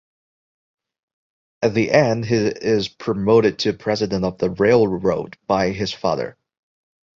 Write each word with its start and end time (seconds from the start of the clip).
At 1.61 1.75
the 1.75 1.91
end 1.91 2.25
he 2.25 2.33
is 2.37 2.87
promoted 2.87 3.59
to 3.59 3.73
president 3.73 4.25
of 4.25 4.39
the 4.39 4.49
railroad 4.49 5.37
by 5.45 5.73
his 5.73 5.93
father. 5.93 6.37